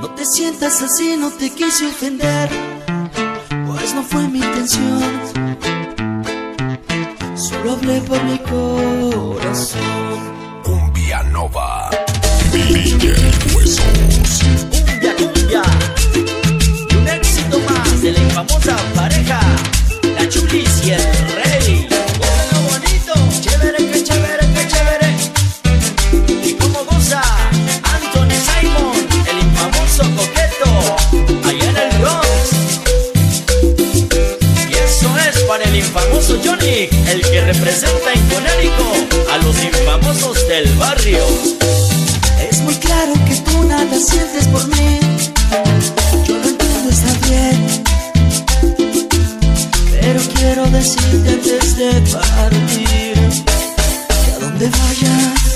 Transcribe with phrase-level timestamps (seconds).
[0.00, 2.48] No te sientas así, no te quise ofender,
[3.66, 5.02] pues no fue mi intención.
[7.34, 9.80] Solo hablé por mi corazón.
[10.64, 11.90] Cumbia Nova.
[12.50, 13.14] DJ
[13.54, 13.84] Huesos.
[14.70, 15.62] Cumbia, cumbia.
[16.98, 19.40] Un éxito más de la famosa pareja,
[20.14, 21.02] la Chulis y el
[21.34, 21.39] Rey.
[37.60, 38.92] presenta en Conérico
[39.32, 41.24] a los infamosos del barrio.
[42.50, 44.98] Es muy claro que tú nada sientes por mí.
[46.26, 47.84] Yo lo entiendo, está bien.
[50.00, 53.14] Pero quiero decirte antes de partir
[54.24, 55.49] que a donde vayas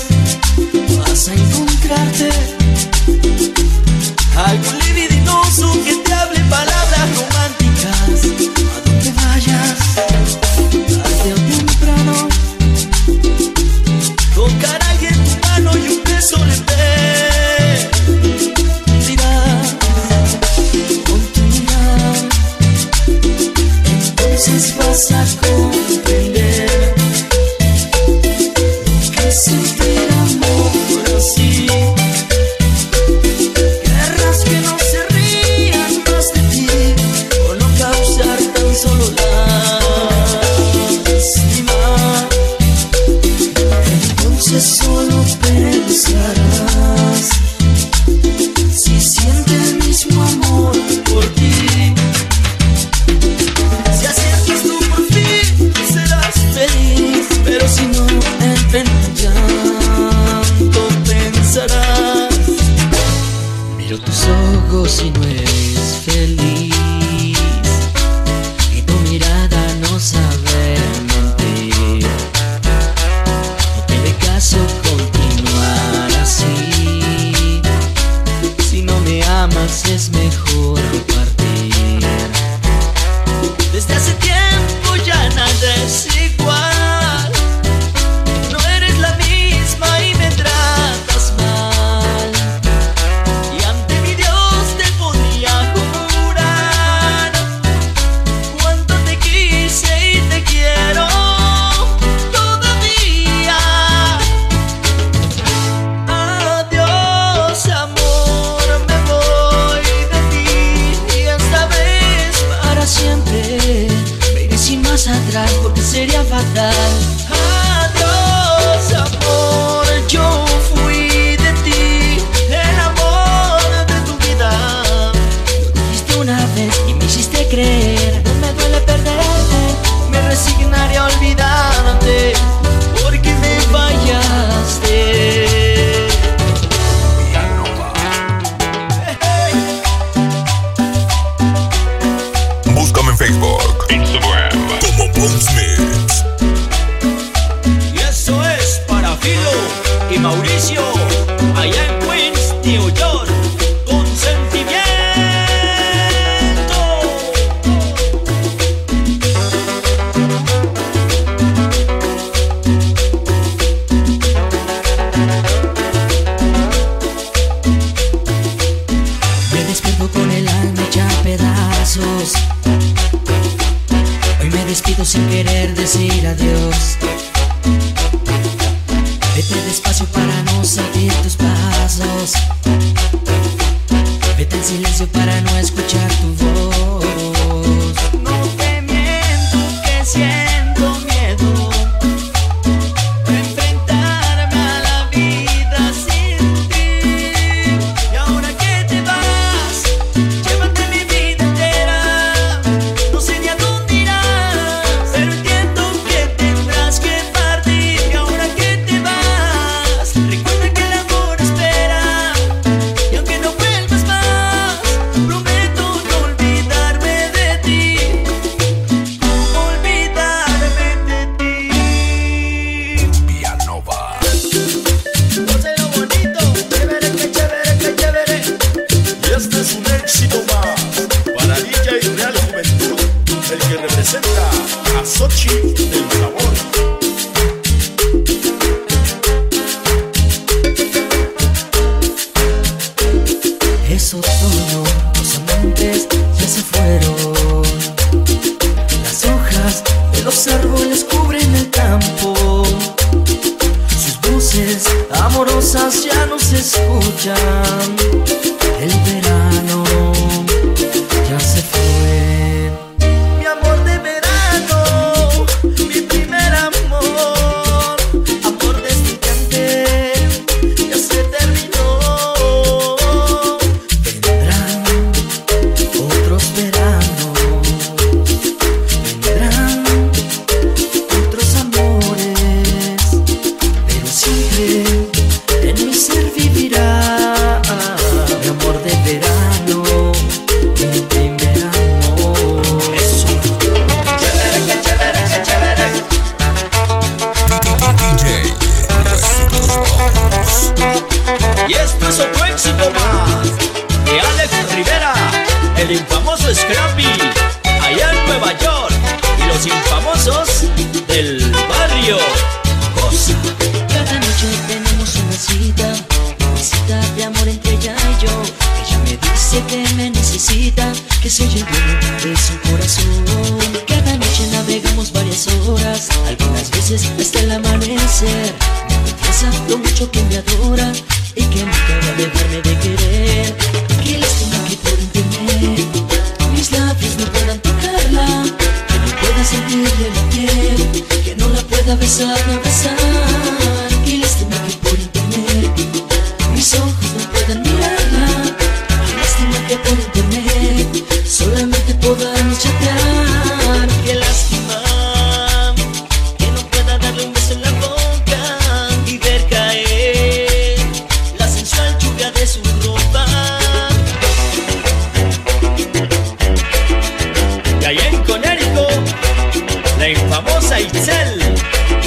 [244.05, 244.94] isso tudo.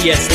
[0.05, 0.27] yes,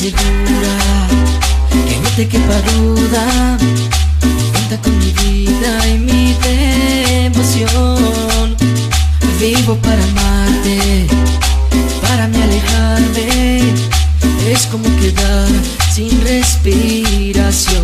[0.00, 0.74] segura,
[1.86, 3.24] que no te quepa duda.
[4.52, 6.34] Cuenta con mi vida y mi
[7.28, 7.98] devoción.
[9.38, 11.06] Vivo para amarte,
[12.00, 13.74] para me alejarme.
[14.50, 15.48] Es como quedar
[15.92, 17.80] sin respiración.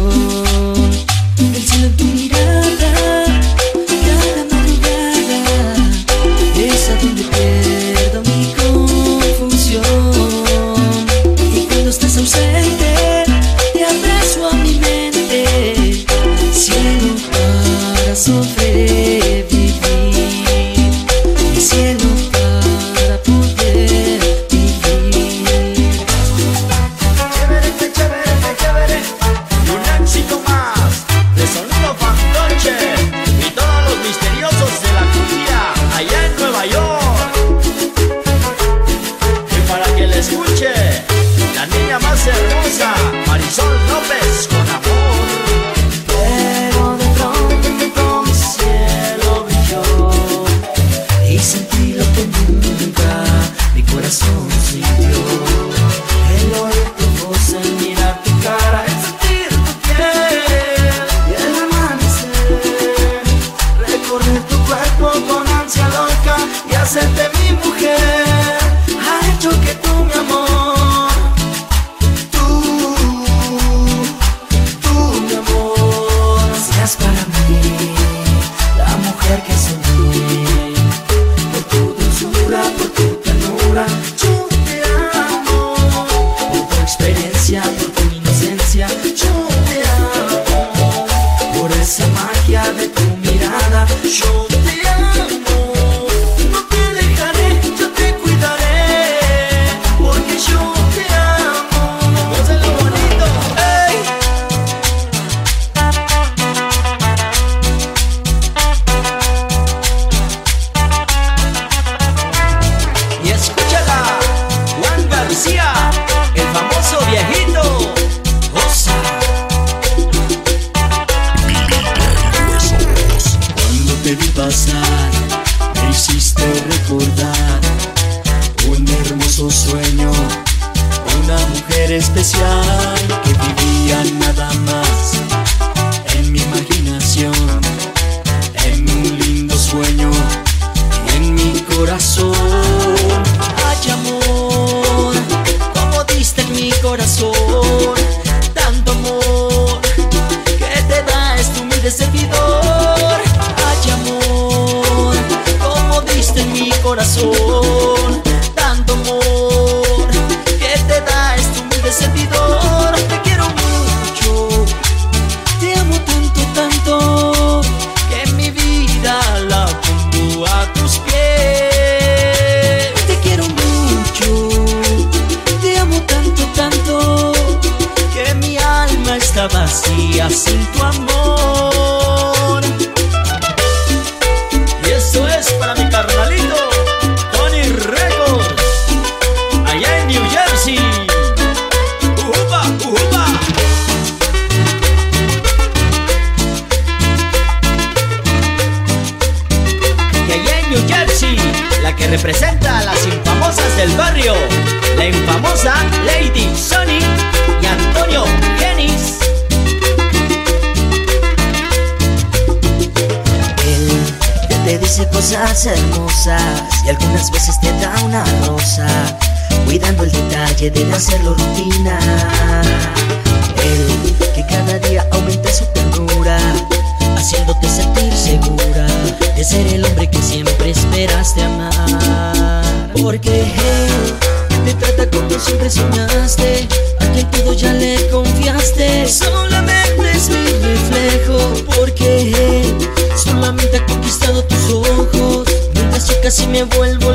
[235.66, 239.08] a quien todo ya le confiaste.
[239.08, 241.38] Solamente es mi reflejo,
[241.74, 242.72] porque
[243.16, 245.48] solamente ha conquistado tus ojos.
[245.74, 247.05] Mientras yo casi me vuelvo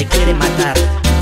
[0.00, 0.74] me quiere matar.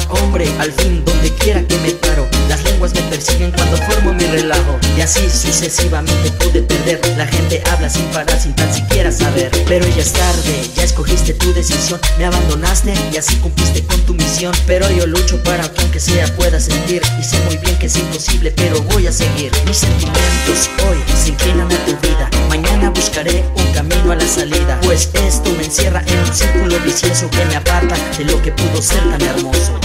[0.09, 4.25] Hombre, al fin, donde quiera que me paro Las lenguas me persiguen cuando formo mi
[4.25, 4.79] relajo.
[4.99, 7.01] Y así sucesivamente pude perder.
[7.17, 9.49] La gente habla sin parar, sin tan siquiera saber.
[9.69, 12.01] Pero ya es tarde, ya escogiste tu decisión.
[12.19, 14.53] Me abandonaste y así cumpliste con tu misión.
[14.67, 17.01] Pero yo lucho para que aunque sea pueda sentir.
[17.17, 19.53] Y sé muy bien que es imposible, pero voy a seguir.
[19.67, 22.29] Mis sentimientos hoy se inclinan a tu vida.
[22.49, 24.81] Mañana buscaré un camino a la salida.
[24.83, 28.83] Pues esto me encierra en un círculo vicioso que me aparta de lo que pudo
[28.83, 29.79] ser tan hermoso.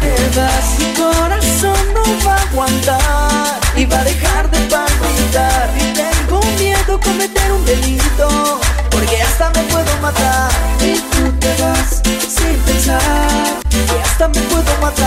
[0.00, 0.14] te
[0.78, 5.70] Mi corazón no va a aguantar Y va a dejar de palpitar.
[5.76, 10.50] Y tengo miedo cometer un delito Porque hasta me puedo matar.
[10.80, 14.97] Y tú te vas sin pensar Y hasta me puedo matar.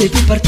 [0.00, 0.39] de tu.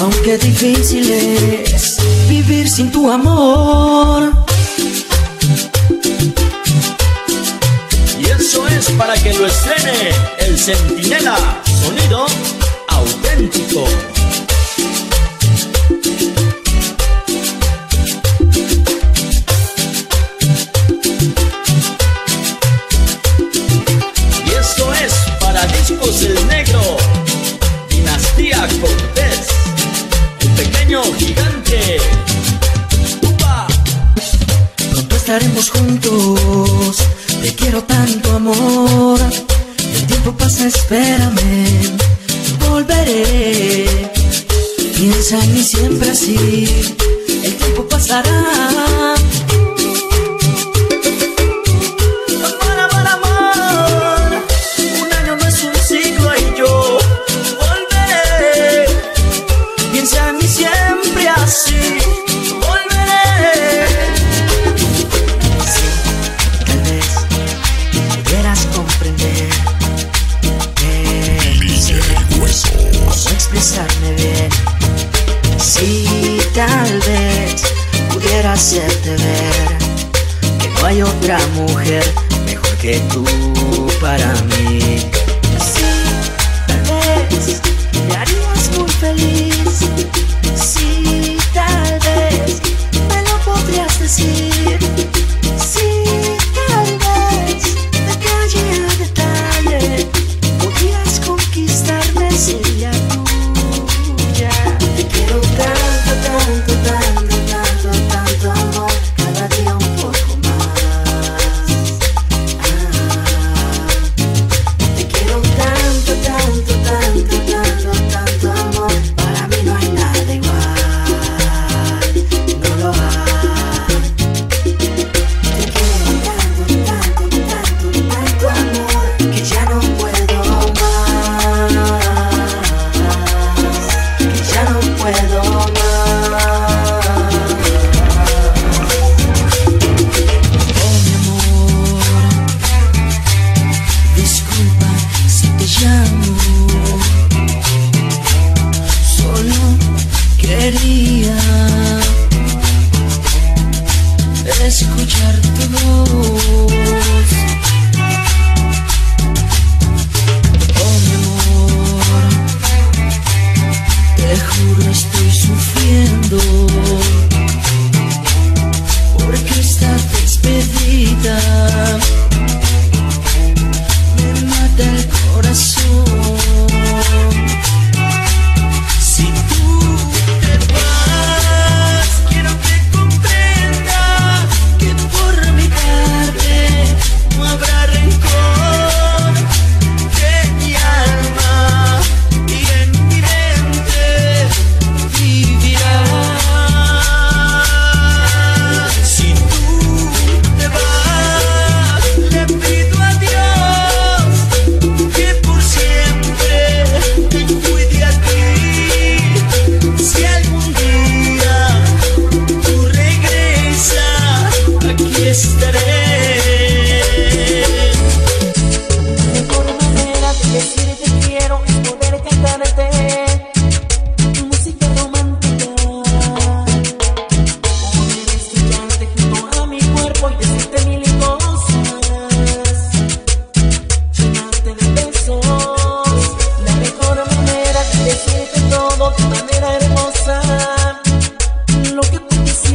[0.00, 1.98] aunque difícil es
[2.28, 4.32] vivir sin tu amor.
[8.18, 11.36] Y eso es para que lo estrene el Centinela,
[11.82, 12.26] sonido
[12.88, 13.84] auténtico.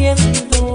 [0.02, 0.71] siento.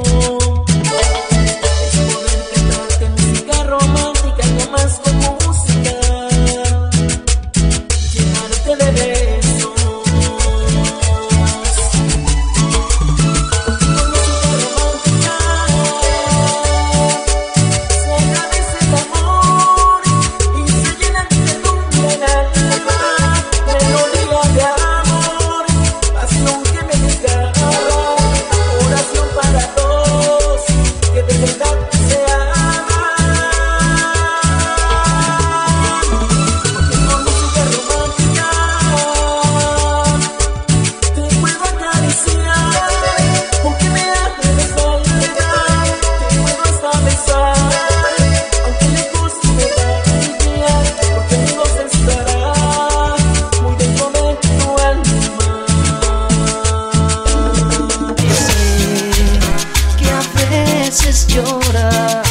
[60.97, 62.27] veces lloras,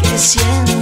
[0.00, 0.73] que sientes.